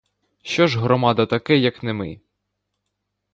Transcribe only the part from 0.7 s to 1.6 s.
громада таке,